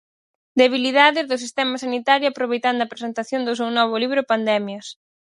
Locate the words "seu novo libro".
3.59-4.21